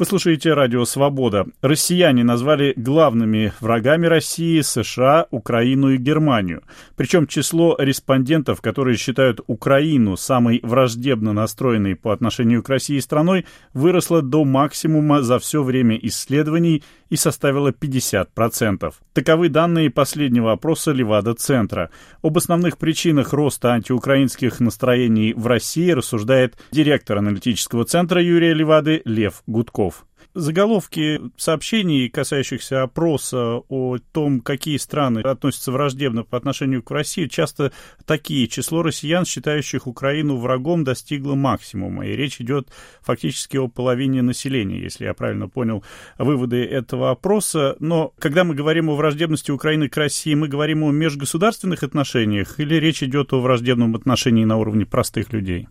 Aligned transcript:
Вы 0.00 0.06
слушаете 0.06 0.54
радио 0.54 0.86
«Свобода». 0.86 1.44
Россияне 1.60 2.24
назвали 2.24 2.72
главными 2.74 3.52
врагами 3.60 4.06
России 4.06 4.62
США, 4.62 5.26
Украину 5.30 5.90
и 5.90 5.98
Германию. 5.98 6.62
Причем 6.96 7.26
число 7.26 7.76
респондентов, 7.78 8.62
которые 8.62 8.96
считают 8.96 9.42
Украину 9.46 10.16
самой 10.16 10.60
враждебно 10.62 11.34
настроенной 11.34 11.96
по 11.96 12.14
отношению 12.14 12.62
к 12.62 12.70
России 12.70 12.98
страной, 12.98 13.44
выросло 13.74 14.22
до 14.22 14.46
максимума 14.46 15.20
за 15.20 15.38
все 15.38 15.62
время 15.62 15.98
исследований 16.00 16.82
и 17.10 17.16
составило 17.16 17.70
50%. 17.70 18.94
Таковы 19.12 19.48
данные 19.50 19.90
последнего 19.90 20.52
опроса 20.52 20.92
Левада-центра. 20.92 21.90
Об 22.22 22.38
основных 22.38 22.78
причинах 22.78 23.34
роста 23.34 23.74
антиукраинских 23.74 24.60
настроений 24.60 25.34
в 25.34 25.46
России 25.46 25.90
рассуждает 25.90 26.56
директор 26.70 27.18
аналитического 27.18 27.84
центра 27.84 28.22
Юрия 28.22 28.54
Левады 28.54 29.02
Лев 29.04 29.42
Гудков. 29.46 29.89
Заголовки 30.32 31.20
сообщений, 31.36 32.08
касающихся 32.08 32.82
опроса 32.82 33.62
о 33.68 33.98
том, 34.12 34.40
какие 34.40 34.76
страны 34.76 35.20
относятся 35.20 35.72
враждебно 35.72 36.22
по 36.22 36.36
отношению 36.36 36.84
к 36.84 36.90
России, 36.92 37.26
часто 37.26 37.72
такие. 38.06 38.46
Число 38.46 38.82
россиян, 38.84 39.24
считающих 39.24 39.88
Украину 39.88 40.36
врагом, 40.36 40.84
достигло 40.84 41.34
максимума. 41.34 42.06
И 42.06 42.14
речь 42.14 42.40
идет 42.40 42.68
фактически 43.00 43.56
о 43.56 43.66
половине 43.66 44.22
населения, 44.22 44.78
если 44.78 45.04
я 45.04 45.14
правильно 45.14 45.48
понял 45.48 45.82
выводы 46.16 46.64
этого 46.64 47.10
опроса. 47.10 47.74
Но 47.80 48.12
когда 48.20 48.44
мы 48.44 48.54
говорим 48.54 48.88
о 48.88 48.94
враждебности 48.94 49.50
Украины 49.50 49.88
к 49.88 49.96
России, 49.96 50.34
мы 50.34 50.46
говорим 50.46 50.84
о 50.84 50.92
межгосударственных 50.92 51.82
отношениях 51.82 52.60
или 52.60 52.76
речь 52.76 53.02
идет 53.02 53.32
о 53.32 53.40
враждебном 53.40 53.96
отношении 53.96 54.44
на 54.44 54.58
уровне 54.58 54.86
простых 54.86 55.32
людей? 55.32 55.66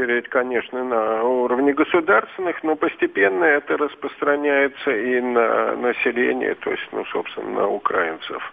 Очередь, 0.00 0.28
конечно, 0.28 0.84
на 0.84 1.22
уровне 1.22 1.72
государственных, 1.72 2.62
но 2.62 2.76
постепенно 2.76 3.44
это 3.44 3.76
распространяется 3.76 4.90
и 4.90 5.20
на 5.20 5.76
население, 5.76 6.54
то 6.54 6.70
есть, 6.70 6.88
ну, 6.92 7.04
собственно, 7.06 7.50
на 7.50 7.68
украинцев. 7.68 8.52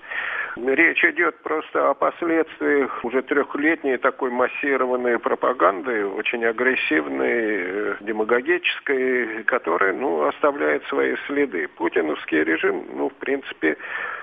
Речь 0.66 1.04
идет 1.06 1.38
просто 1.44 1.90
о 1.90 1.94
последствиях 1.94 3.04
уже 3.06 3.22
трехлетней 3.22 3.98
такой 3.98 4.32
массированной 4.32 5.20
пропаганды, 5.20 6.06
очень 6.06 6.44
агрессивной, 6.46 7.30
э, 7.30 7.96
демагогической, 8.02 9.44
которая, 9.44 9.94
ну, 9.94 10.28
оставляет 10.28 10.84
свои 10.86 11.16
следы. 11.28 11.68
Путиновский 11.68 12.44
режим, 12.44 12.86
ну, 12.94 13.10
в 13.10 13.14
принципе, 13.14 13.78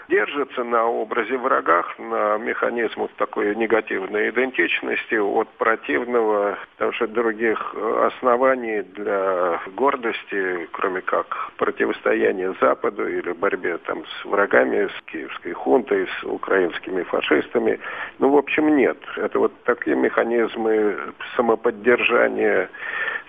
держится 0.08 0.64
на 0.64 0.84
образе 0.84 1.36
врагах, 1.36 1.98
на 1.98 2.36
механизмах 2.38 3.10
такой 3.16 3.54
негативной 3.54 4.30
идентичности 4.30 5.14
от 5.14 5.48
противного, 5.56 6.58
потому 6.74 6.92
что 6.92 7.06
других 7.06 7.74
оснований 7.74 8.82
для 8.82 9.60
гордости, 9.74 10.68
кроме 10.72 11.00
как 11.00 11.52
противостояния 11.56 12.54
Западу 12.60 13.08
или 13.08 13.32
борьбе 13.32 13.78
там 13.78 14.04
с 14.04 14.24
врагами, 14.24 14.88
с 14.88 15.02
киевской 15.10 15.52
хунтой, 15.52 16.06
с 16.20 16.23
украинскими 16.24 17.02
фашистами, 17.02 17.78
ну, 18.18 18.30
в 18.30 18.36
общем, 18.36 18.76
нет. 18.76 18.98
Это 19.16 19.38
вот 19.38 19.52
такие 19.64 19.96
механизмы 19.96 20.96
самоподдержания 21.36 22.68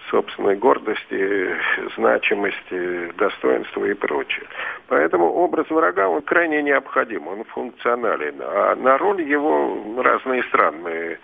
собственной 0.10 0.56
гордости, 0.56 1.56
значимости, 1.96 3.12
достоинства 3.18 3.86
и 3.86 3.94
прочее. 3.94 4.46
Поэтому 4.88 5.32
образ 5.34 5.70
врага, 5.70 6.08
он 6.08 6.22
крайне 6.22 6.62
необходим, 6.62 7.28
он 7.28 7.44
функционален. 7.46 8.36
А 8.40 8.76
на 8.76 8.98
роль 8.98 9.22
его 9.22 9.78
разные 9.98 10.44
страны 10.44 11.18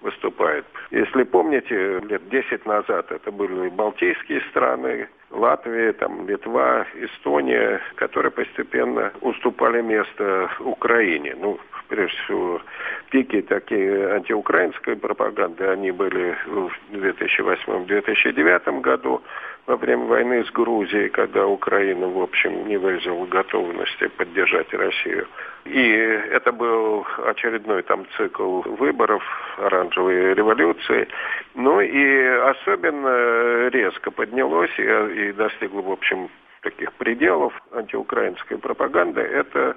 выступают. 0.00 0.66
Если 0.90 1.24
помните, 1.24 2.00
лет 2.00 2.28
10 2.28 2.66
назад 2.66 3.10
это 3.10 3.32
были 3.32 3.68
Балтийские 3.68 4.40
страны, 4.50 5.08
Латвия, 5.30 5.92
там, 5.92 6.26
Литва, 6.26 6.86
Эстония, 6.94 7.80
которые 7.96 8.30
постепенно 8.32 9.12
уступали 9.20 9.82
место 9.82 10.50
Украине. 10.60 11.36
Ну, 11.38 11.58
прежде 11.88 12.16
всего, 12.24 12.62
пики 13.10 13.42
такие 13.42 14.14
антиукраинской 14.14 14.96
пропаганды, 14.96 15.64
они 15.66 15.90
были 15.90 16.36
в 16.46 16.70
2008-2009 16.92 18.80
году 18.80 19.22
во 19.68 19.76
время 19.76 20.06
войны 20.06 20.44
с 20.46 20.50
Грузией, 20.50 21.10
когда 21.10 21.46
Украина, 21.46 22.08
в 22.08 22.22
общем, 22.22 22.66
не 22.66 22.78
выразила 22.78 23.26
готовности 23.26 24.08
поддержать 24.08 24.72
Россию. 24.72 25.28
И 25.66 25.90
это 26.30 26.52
был 26.52 27.06
очередной 27.26 27.82
там 27.82 28.06
цикл 28.16 28.62
выборов, 28.62 29.22
оранжевой 29.58 30.32
революции. 30.32 31.06
Ну 31.54 31.82
и 31.82 32.24
особенно 32.50 33.68
резко 33.68 34.10
поднялось 34.10 34.72
и, 34.78 35.28
и 35.28 35.32
достигло, 35.32 35.82
в 35.82 35.90
общем, 35.90 36.30
таких 36.62 36.90
пределов 36.94 37.52
антиукраинской 37.70 38.56
пропаганды, 38.56 39.20
это 39.20 39.76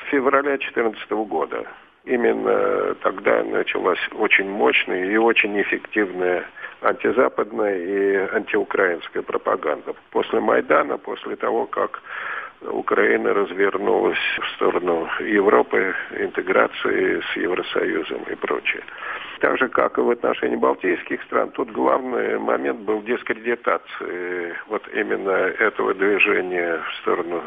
с 0.00 0.10
февраля 0.10 0.56
2014 0.56 1.10
года. 1.28 1.66
Именно 2.06 2.94
тогда 3.02 3.42
началась 3.42 3.98
очень 4.12 4.48
мощная 4.48 5.06
и 5.06 5.16
очень 5.16 5.60
эффективная 5.60 6.44
антизападная 6.80 7.76
и 7.78 8.14
антиукраинская 8.32 9.22
пропаганда. 9.22 9.92
После 10.12 10.38
Майдана, 10.38 10.98
после 10.98 11.34
того, 11.34 11.66
как 11.66 12.00
Украина 12.62 13.34
развернулась 13.34 14.18
в 14.40 14.48
сторону 14.56 15.08
Европы, 15.20 15.94
интеграции 16.18 17.20
с 17.20 17.36
Евросоюзом 17.36 18.22
и 18.30 18.34
прочее. 18.34 18.82
Так 19.40 19.58
же, 19.58 19.68
как 19.68 19.98
и 19.98 20.00
в 20.00 20.10
отношении 20.10 20.56
балтийских 20.56 21.22
стран, 21.24 21.50
тут 21.50 21.70
главный 21.70 22.38
момент 22.38 22.80
был 22.80 23.02
дискредитации 23.02 24.54
вот 24.68 24.82
именно 24.94 25.30
этого 25.30 25.92
движения 25.94 26.78
в 26.78 27.00
сторону 27.02 27.42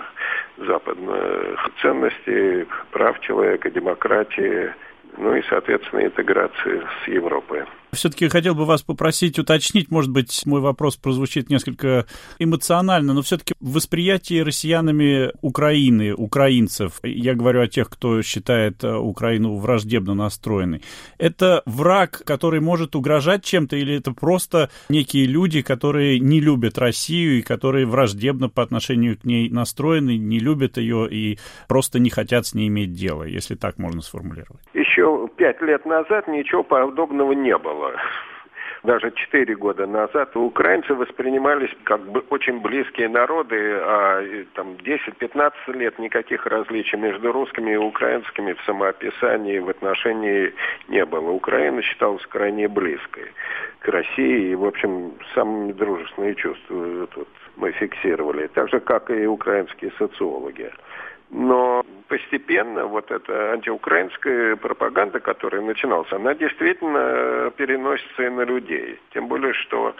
западных 0.57 1.69
ценностей, 1.81 2.67
прав 2.91 3.19
человека, 3.21 3.71
демократии, 3.71 4.73
ну 5.17 5.35
и, 5.35 5.41
соответственно, 5.49 6.05
интеграции 6.05 6.83
с 7.03 7.07
Европой. 7.07 7.65
Все-таки 7.91 8.27
хотел 8.27 8.53
бы 8.53 8.65
вас 8.65 8.83
попросить 8.83 9.39
уточнить, 9.39 9.89
может 9.89 10.11
быть, 10.11 10.45
мой 10.45 10.61
вопрос 10.61 10.95
прозвучит 10.95 11.49
несколько 11.49 12.05
эмоционально, 12.37 13.13
но 13.13 13.21
все-таки 13.21 13.55
восприятие 13.59 14.43
россиянами 14.43 15.31
Украины, 15.41 16.13
украинцев, 16.13 16.99
я 17.03 17.33
говорю 17.33 17.61
о 17.61 17.67
тех, 17.67 17.89
кто 17.89 18.21
считает 18.21 18.83
э, 18.83 18.95
Украину 18.95 19.57
враждебно 19.57 20.13
настроенной, 20.13 20.83
это 21.17 21.63
враг, 21.65 22.21
который 22.25 22.59
может 22.59 22.95
угрожать 22.95 23.43
чем-то, 23.43 23.75
или 23.75 23.95
это 23.95 24.11
просто 24.11 24.69
некие 24.89 25.25
люди, 25.25 25.61
которые 25.61 26.19
не 26.19 26.39
любят 26.39 26.77
Россию 26.77 27.39
и 27.39 27.41
которые 27.41 27.87
враждебно 27.87 28.49
по 28.49 28.61
отношению 28.61 29.17
к 29.17 29.25
ней 29.25 29.49
настроены, 29.49 30.17
не 30.17 30.39
любят 30.39 30.77
ее 30.77 31.07
и 31.09 31.39
просто 31.67 31.97
не 31.97 32.11
хотят 32.11 32.45
с 32.45 32.53
ней 32.53 32.67
иметь 32.67 32.93
дело, 32.93 33.23
если 33.23 33.55
так 33.55 33.79
можно 33.79 34.01
сформулировать? 34.01 34.61
Еще 34.89 35.29
пять 35.35 35.61
лет 35.61 35.85
назад 35.85 36.27
ничего 36.27 36.63
подобного 36.63 37.33
не 37.33 37.55
было 37.57 37.93
даже 38.83 39.11
четыре 39.11 39.55
года 39.55 39.85
назад, 39.85 40.35
украинцы 40.35 40.93
воспринимались 40.93 41.69
как 41.83 42.01
бы 42.01 42.23
очень 42.29 42.61
близкие 42.61 43.09
народы, 43.09 43.73
а 43.81 44.23
там 44.53 44.75
10-15 44.75 45.51
лет 45.73 45.99
никаких 45.99 46.45
различий 46.45 46.97
между 46.97 47.31
русскими 47.31 47.71
и 47.71 47.75
украинскими 47.75 48.53
в 48.53 48.61
самоописании, 48.65 49.59
в 49.59 49.69
отношении 49.69 50.53
не 50.87 51.05
было. 51.05 51.29
Украина 51.31 51.81
считалась 51.81 52.25
крайне 52.27 52.67
близкой 52.67 53.33
к 53.79 53.87
России, 53.89 54.51
и, 54.51 54.55
в 54.55 54.65
общем, 54.65 55.13
самыми 55.33 55.73
дружественные 55.73 56.35
чувства 56.35 57.07
тут 57.07 57.27
мы 57.59 57.71
фиксировали, 57.71 58.47
так 58.47 58.69
же, 58.69 58.79
как 58.79 59.11
и 59.11 59.27
украинские 59.27 59.91
социологи. 59.97 60.71
Но 61.29 61.85
постепенно 62.07 62.85
вот 62.85 63.11
эта 63.11 63.51
антиукраинская 63.51 64.55
пропаганда, 64.55 65.19
которая 65.19 65.61
начиналась, 65.61 66.11
она 66.11 66.33
действительно 66.33 67.51
переносится 67.55 68.23
и 68.23 68.29
на 68.29 68.41
людей. 68.41 68.99
Тем 69.13 69.27
более, 69.27 69.53
что 69.53 69.95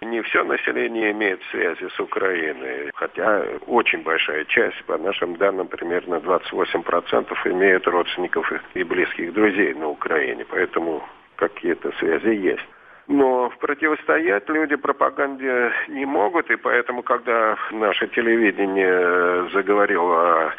не 0.00 0.20
все 0.22 0.42
население 0.42 1.12
имеет 1.12 1.40
связи 1.50 1.88
с 1.88 2.00
Украиной, 2.00 2.90
хотя 2.94 3.44
очень 3.66 4.02
большая 4.02 4.44
часть, 4.46 4.82
по 4.84 4.98
нашим 4.98 5.36
данным, 5.36 5.68
примерно 5.68 6.16
28% 6.16 7.34
имеют 7.44 7.86
родственников 7.86 8.52
и 8.74 8.82
близких 8.82 9.32
друзей 9.32 9.74
на 9.74 9.88
Украине, 9.88 10.44
поэтому 10.44 11.02
какие-то 11.36 11.92
связи 11.98 12.34
есть. 12.34 12.68
Но 13.06 13.50
противостоять 13.60 14.48
люди 14.48 14.76
пропаганде 14.76 15.72
не 15.88 16.06
могут, 16.06 16.50
и 16.50 16.56
поэтому, 16.56 17.02
когда 17.02 17.56
наше 17.70 18.08
телевидение 18.08 19.50
заговорило 19.50 20.46
о 20.46 20.52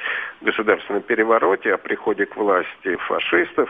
государственном 0.46 1.02
перевороте, 1.02 1.74
о 1.74 1.78
приходе 1.78 2.26
к 2.26 2.38
власти 2.38 2.96
фашистов, 3.08 3.70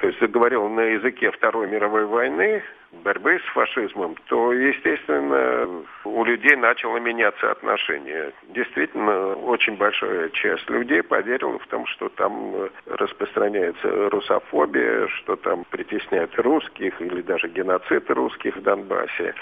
то 0.00 0.06
есть 0.06 0.18
заговорил 0.18 0.68
на 0.68 0.80
языке 0.80 1.30
Второй 1.30 1.68
мировой 1.68 2.06
войны, 2.06 2.62
борьбы 3.04 3.38
с 3.38 3.52
фашизмом, 3.52 4.16
то, 4.26 4.52
естественно, 4.52 5.68
у 6.04 6.24
людей 6.24 6.56
начало 6.56 6.96
меняться 6.96 7.50
отношение. 7.50 8.32
Действительно, 8.48 9.34
очень 9.34 9.76
большая 9.76 10.30
часть 10.30 10.68
людей 10.70 11.02
поверила 11.02 11.58
в 11.58 11.66
том, 11.66 11.86
что 11.86 12.08
там 12.08 12.68
распространяется 12.86 14.08
русофобия, 14.10 15.08
что 15.08 15.36
там 15.36 15.64
притесняют 15.70 16.38
русских 16.38 17.00
или 17.00 17.20
даже 17.22 17.48
геноцид 17.48 18.10
русских 18.10 18.56
в 18.56 18.62
Донбассе. 18.62 19.34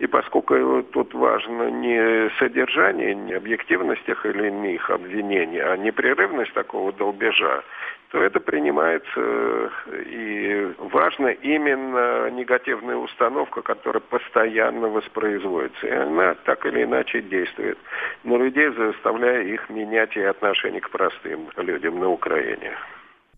И 0.00 0.06
поскольку 0.06 0.82
тут 0.82 1.12
важно 1.12 1.70
не 1.70 2.30
содержание, 2.38 3.14
не 3.14 3.34
объективность 3.34 4.02
тех 4.06 4.24
или 4.24 4.48
иных 4.48 4.88
обвинений, 4.88 5.60
а 5.60 5.76
непрерывность 6.00 6.52
такого 6.54 6.92
долбежа, 6.92 7.62
то 8.10 8.22
это 8.22 8.40
принимается 8.40 9.10
э, 9.16 9.68
и 10.06 10.74
важно 10.92 11.28
именно 11.28 12.30
негативная 12.30 12.96
установка, 12.96 13.62
которая 13.62 14.00
постоянно 14.00 14.88
воспроизводится. 14.88 15.86
И 15.86 15.90
она 15.90 16.34
так 16.44 16.64
или 16.66 16.84
иначе 16.84 17.22
действует 17.22 17.78
на 18.24 18.36
людей, 18.36 18.70
заставляя 18.76 19.42
их 19.44 19.68
менять 19.70 20.16
и 20.16 20.20
отношение 20.20 20.80
к 20.80 20.90
простым 20.90 21.48
людям 21.56 22.00
на 22.00 22.08
Украине. 22.08 22.72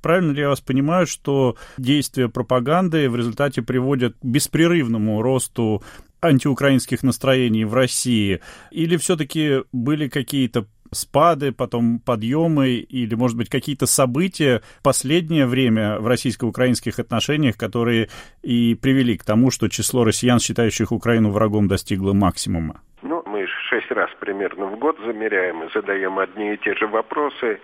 Правильно 0.00 0.32
ли 0.32 0.40
я 0.40 0.48
вас 0.48 0.60
понимаю, 0.60 1.06
что 1.06 1.56
действия 1.76 2.28
пропаганды 2.28 3.08
в 3.08 3.16
результате 3.16 3.62
приводят 3.62 4.14
к 4.14 4.24
беспрерывному 4.24 5.22
росту 5.22 5.82
антиукраинских 6.20 7.04
настроений 7.04 7.64
в 7.64 7.74
России? 7.74 8.40
Или 8.72 8.96
все-таки 8.96 9.62
были 9.72 10.08
какие-то 10.08 10.66
спады, 10.92 11.52
потом 11.52 11.98
подъемы 11.98 12.70
или, 12.70 13.14
может 13.14 13.36
быть, 13.36 13.48
какие-то 13.48 13.86
события 13.86 14.62
в 14.80 14.82
последнее 14.82 15.46
время 15.46 15.98
в 15.98 16.06
российско-украинских 16.06 16.98
отношениях, 16.98 17.56
которые 17.56 18.08
и 18.42 18.74
привели 18.74 19.16
к 19.16 19.24
тому, 19.24 19.50
что 19.50 19.68
число 19.68 20.04
россиян, 20.04 20.38
считающих 20.38 20.92
Украину 20.92 21.30
врагом, 21.30 21.68
достигло 21.68 22.12
максимума? 22.12 22.80
Ну, 23.02 23.22
мы 23.26 23.46
шесть 23.68 23.90
раз 23.90 24.10
примерно 24.20 24.66
в 24.66 24.78
год 24.78 24.96
замеряем 25.04 25.62
и 25.64 25.72
задаем 25.72 26.18
одни 26.18 26.54
и 26.54 26.56
те 26.58 26.74
же 26.74 26.86
вопросы 26.86 27.60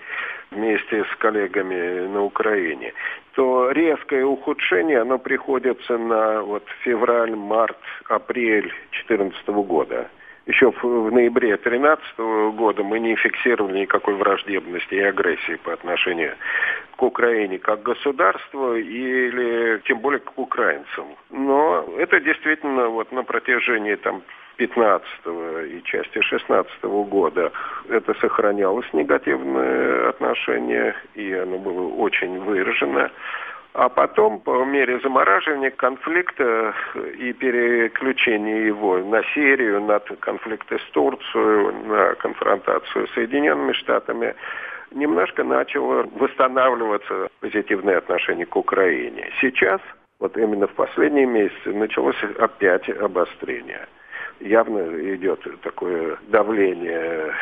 вместе 0.50 1.04
с 1.04 1.16
коллегами 1.18 2.08
на 2.08 2.22
Украине, 2.22 2.92
то 3.34 3.70
резкое 3.70 4.24
ухудшение, 4.24 5.00
оно 5.00 5.18
приходится 5.18 5.98
на 5.98 6.42
вот 6.42 6.64
февраль, 6.82 7.34
март, 7.36 7.78
апрель 8.08 8.72
2014 9.08 9.48
года. 9.48 10.08
Еще 10.48 10.70
в, 10.70 11.12
ноябре 11.12 11.58
2013 11.58 12.18
года 12.56 12.82
мы 12.82 13.00
не 13.00 13.14
фиксировали 13.16 13.80
никакой 13.80 14.14
враждебности 14.14 14.94
и 14.94 15.00
агрессии 15.00 15.56
по 15.56 15.74
отношению 15.74 16.36
к 16.96 17.02
Украине 17.02 17.58
как 17.58 17.82
государству 17.82 18.74
или 18.74 19.78
тем 19.84 19.98
более 19.98 20.20
к 20.20 20.32
украинцам. 20.38 21.08
Но 21.28 21.86
это 21.98 22.18
действительно 22.20 22.88
вот 22.88 23.12
на 23.12 23.24
протяжении 23.24 23.94
там 23.96 24.22
15 24.56 25.06
и 25.70 25.82
части 25.84 26.22
16 26.22 26.82
года 26.82 27.52
это 27.90 28.14
сохранялось 28.14 28.86
негативное 28.94 30.08
отношение, 30.08 30.94
и 31.14 31.30
оно 31.30 31.58
было 31.58 31.88
очень 31.94 32.38
выражено. 32.40 33.10
А 33.78 33.88
потом, 33.88 34.40
по 34.40 34.64
мере 34.64 34.98
замораживания 34.98 35.70
конфликта 35.70 36.74
и 37.16 37.32
переключения 37.32 38.66
его 38.66 38.98
на 38.98 39.22
Сирию, 39.32 39.80
на 39.80 40.00
конфликты 40.00 40.80
с 40.80 40.90
Турцией, 40.90 41.86
на 41.86 42.16
конфронтацию 42.16 43.06
с 43.06 43.12
Соединенными 43.12 43.72
Штатами, 43.74 44.34
немножко 44.90 45.44
начало 45.44 46.08
восстанавливаться 46.16 47.28
позитивное 47.38 47.98
отношение 47.98 48.46
к 48.46 48.56
Украине. 48.56 49.30
Сейчас, 49.40 49.80
вот 50.18 50.36
именно 50.36 50.66
в 50.66 50.74
последние 50.74 51.26
месяцы, 51.26 51.72
началось 51.72 52.20
опять 52.36 52.90
обострение– 52.90 53.86
явно 54.40 54.80
идет 55.14 55.40
такое 55.62 56.18
давление, 56.28 57.32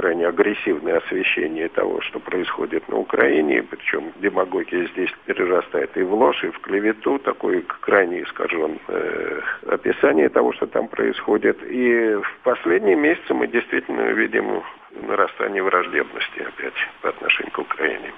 крайне 0.00 0.26
агрессивное 0.26 0.96
освещение 0.96 1.68
того, 1.68 2.00
что 2.00 2.20
происходит 2.20 2.88
на 2.88 2.96
Украине, 2.96 3.62
причем 3.62 4.12
демагогия 4.16 4.88
здесь 4.88 5.10
перерастает 5.26 5.94
и 5.94 6.02
в 6.02 6.14
ложь, 6.14 6.42
и 6.42 6.48
в 6.48 6.58
клевету, 6.60 7.18
такое 7.18 7.62
крайне 7.80 8.22
искаженное 8.22 8.78
э, 8.88 9.40
описание 9.66 10.30
того, 10.30 10.54
что 10.54 10.66
там 10.66 10.88
происходит. 10.88 11.58
И 11.68 12.14
в 12.14 12.38
последние 12.42 12.96
месяцы 12.96 13.34
мы 13.34 13.46
действительно 13.46 14.12
видим 14.12 14.62
нарастание 15.06 15.62
враждебности 15.62 16.40
опять 16.40 16.74
по 17.02 17.10
отношению 17.10 17.52
к 17.52 17.58
Украине. 17.58 18.10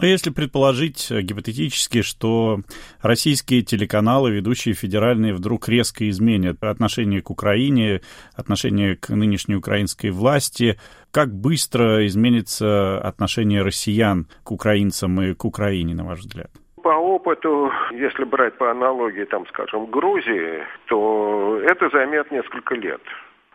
Но 0.00 0.06
если 0.06 0.30
предположить 0.30 1.10
э, 1.10 1.22
гипотетически, 1.22 2.02
что 2.02 2.58
российские 3.02 3.62
телеканалы, 3.62 4.30
ведущие 4.30 4.74
федеральные, 4.74 5.34
вдруг 5.34 5.68
резко 5.68 6.08
изменят 6.08 6.62
отношение 6.62 7.20
к 7.20 7.30
Украине, 7.30 8.00
отношение 8.36 8.94
к 8.94 9.08
нынешней 9.08 9.56
украинской 9.56 10.10
власти, 10.10 10.78
как 11.10 11.30
быстро 11.34 12.06
изменится 12.06 13.00
отношение 13.00 13.62
россиян 13.62 14.28
к 14.44 14.52
украинцам 14.52 15.20
и 15.20 15.34
к 15.34 15.44
Украине, 15.44 15.96
на 15.96 16.04
ваш 16.04 16.20
взгляд? 16.20 16.50
По 16.80 16.90
опыту, 16.90 17.72
если 17.90 18.22
брать 18.22 18.56
по 18.56 18.70
аналогии, 18.70 19.24
там, 19.24 19.48
скажем, 19.48 19.86
Грузии, 19.86 20.62
то 20.86 21.58
это 21.64 21.90
займет 21.90 22.30
несколько 22.30 22.76
лет. 22.76 23.00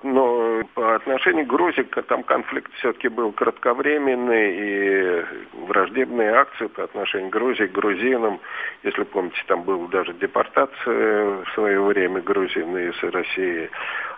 Но 0.03 0.63
по 0.73 0.95
отношению 0.95 1.45
к 1.45 1.49
Грузии 1.49 1.87
там 2.09 2.23
конфликт 2.23 2.71
все-таки 2.73 3.07
был 3.07 3.31
кратковременный, 3.31 4.53
и 4.53 5.25
враждебные 5.65 6.31
акции 6.31 6.67
по 6.67 6.83
отношению 6.83 7.29
к 7.29 7.33
Грузии, 7.33 7.67
к 7.67 7.71
грузинам, 7.71 8.41
если 8.83 9.03
помните, 9.03 9.41
там 9.47 9.63
была 9.63 9.87
даже 9.87 10.13
депортация 10.13 11.43
в 11.45 11.49
свое 11.53 11.81
время 11.81 12.21
грузин 12.21 12.77
из 12.77 13.01
России. 13.01 13.69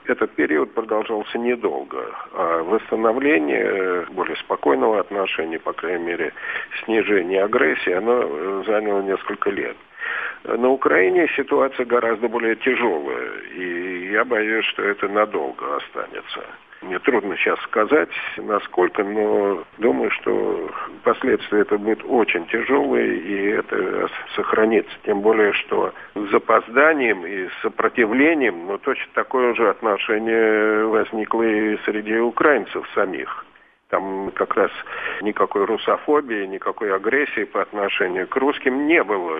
Этот 0.05 0.31
период 0.31 0.73
продолжался 0.73 1.37
недолго, 1.37 2.03
а 2.33 2.63
восстановление 2.63 4.05
более 4.09 4.37
спокойного 4.37 4.99
отношения, 4.99 5.59
по 5.59 5.73
крайней 5.73 6.03
мере, 6.03 6.33
снижение 6.83 7.43
агрессии, 7.43 7.91
оно 7.91 8.63
заняло 8.63 9.01
несколько 9.01 9.51
лет. 9.51 9.77
На 10.43 10.69
Украине 10.69 11.27
ситуация 11.35 11.85
гораздо 11.85 12.27
более 12.27 12.55
тяжелая, 12.55 13.31
и 13.55 14.09
я 14.11 14.23
боюсь, 14.23 14.65
что 14.65 14.83
это 14.83 15.07
надолго 15.07 15.77
останется. 15.77 16.45
Мне 16.81 16.99
трудно 16.99 17.35
сейчас 17.37 17.59
сказать, 17.61 18.09
насколько, 18.37 19.03
но 19.03 19.63
думаю, 19.79 20.11
что 20.11 20.69
последствия 21.03 21.61
это 21.61 21.79
будут 21.79 22.03
очень 22.07 22.45
тяжелые, 22.47 23.17
и 23.17 23.47
это 23.47 24.07
сохранится. 24.35 24.95
Тем 25.03 25.21
более, 25.21 25.53
что 25.53 25.93
с 26.13 26.29
запозданием 26.29 27.25
и 27.25 27.47
сопротивлением, 27.63 28.67
но 28.67 28.77
точно 28.77 29.07
такое 29.13 29.55
же 29.55 29.69
отношение 29.69 30.85
возникло 30.85 31.41
и 31.41 31.77
среди 31.85 32.17
украинцев 32.19 32.87
самих. 32.93 33.44
Там 33.95 34.29
как 34.31 34.57
раз 34.57 34.71
никакой 35.21 35.63
русофобии, 35.63 36.45
никакой 36.47 36.93
агрессии 36.93 37.45
по 37.45 37.61
отношению 37.61 38.27
к 38.27 38.35
русским 38.35 38.87
не 38.87 39.01
было. 39.01 39.39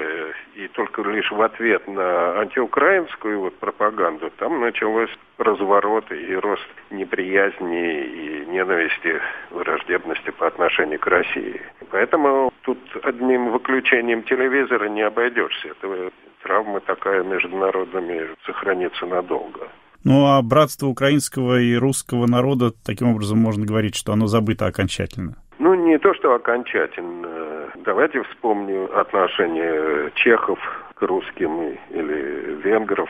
И 0.56 0.69
только 0.69 1.02
лишь 1.02 1.30
в 1.30 1.42
ответ 1.42 1.86
на 1.90 2.40
антиукраинскую 2.40 3.42
вот 3.42 3.57
пропаганду 3.57 4.31
там 4.38 4.62
началось 4.62 5.10
разворот 5.38 6.10
и 6.10 6.34
рост 6.36 6.66
неприязни 6.90 8.06
и 8.06 8.46
ненависти, 8.46 9.19
враждебности 9.52 10.30
по 10.30 10.47
отношению 10.47 11.00
к 11.00 11.07
России. 11.07 11.62
Поэтому 11.92 12.54
тут 12.62 12.80
одним 13.04 13.52
выключением 13.52 14.24
телевизора 14.24 14.88
не 14.88 15.02
обойдешься. 15.02 15.68
Это 15.68 16.12
травма 16.44 16.80
такая 16.80 17.24
между 17.24 17.57
народами 17.57 18.30
сохранится 18.45 19.06
надолго. 19.06 19.68
Ну 20.06 20.28
а 20.28 20.42
братство 20.44 20.85
украинского 20.85 21.59
и 21.59 21.76
русского 21.76 22.28
народа, 22.28 22.71
таким 22.85 23.09
образом 23.09 23.40
можно 23.40 23.66
говорить, 23.66 23.95
что 23.95 24.14
оно 24.14 24.28
забыто 24.28 24.68
окончательно. 24.68 25.35
Ну, 25.57 25.74
не 25.74 25.97
то, 25.97 26.14
что 26.14 26.35
окончательно. 26.35 27.71
Давайте 27.83 28.21
вспомним 28.21 28.88
отношение 28.95 30.12
чехов 30.14 30.59
к 30.94 31.02
русским 31.02 31.76
или 31.90 32.62
венгров, 32.64 33.09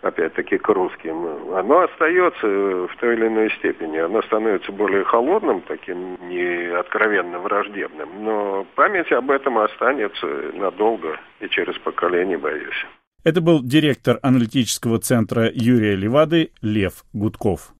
опять-таки, 0.00 0.56
к 0.56 0.66
русским. 0.70 1.54
Оно 1.54 1.80
остается 1.80 2.46
в 2.46 2.96
той 2.98 3.16
или 3.16 3.26
иной 3.26 3.50
степени. 3.58 3.98
Оно 3.98 4.22
становится 4.22 4.72
более 4.72 5.04
холодным, 5.04 5.60
таким 5.60 6.16
не 6.28 6.74
откровенно 6.74 7.38
враждебным. 7.38 8.08
Но 8.24 8.66
память 8.76 9.12
об 9.12 9.30
этом 9.30 9.58
останется 9.58 10.26
надолго 10.54 11.18
и 11.40 11.48
через 11.50 11.76
поколение, 11.80 12.38
боюсь. 12.38 12.86
Это 13.24 13.40
был 13.40 13.62
директор 13.62 14.18
аналитического 14.20 14.98
центра 14.98 15.50
Юрия 15.50 15.96
Левады 15.96 16.50
Лев 16.60 17.06
Гудков. 17.14 17.72